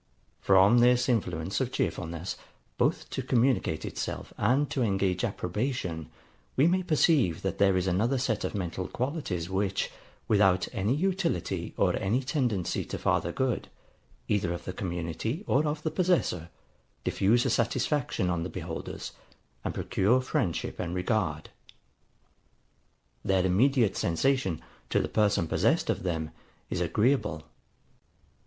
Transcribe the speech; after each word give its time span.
From 0.39 0.79
this 0.79 1.07
influence 1.07 1.61
of 1.61 1.71
cheerfulness, 1.71 2.35
both 2.79 3.07
to 3.11 3.21
communicate 3.21 3.85
itself 3.85 4.33
and 4.35 4.67
to 4.71 4.81
engage 4.81 5.23
approbation, 5.23 6.09
we 6.55 6.65
may 6.65 6.81
perceive 6.81 7.43
that 7.43 7.59
there 7.59 7.77
is 7.77 7.85
another 7.85 8.17
set 8.17 8.43
of 8.43 8.55
mental 8.55 8.87
qualities, 8.87 9.47
which, 9.47 9.91
without 10.27 10.67
any 10.73 10.95
utility 10.95 11.75
or 11.77 11.95
any 11.97 12.23
tendency 12.23 12.83
to 12.83 12.97
farther 12.97 13.31
good, 13.31 13.67
either 14.27 14.51
of 14.51 14.65
the 14.65 14.73
community 14.73 15.43
or 15.45 15.67
of 15.67 15.83
the 15.83 15.91
possessor, 15.91 16.49
diffuse 17.03 17.45
a 17.45 17.51
satisfaction 17.51 18.27
on 18.31 18.41
the 18.41 18.49
beholders, 18.49 19.11
and 19.63 19.75
procure 19.75 20.19
friendship 20.19 20.79
and 20.79 20.95
regard. 20.95 21.51
Their 23.23 23.45
immediate 23.45 23.95
sensation, 23.95 24.61
to 24.89 24.99
the 24.99 25.07
person 25.09 25.45
possessed 25.47 25.91
of 25.91 26.01
them, 26.01 26.31
is 26.71 26.81
agreeable. 26.81 27.43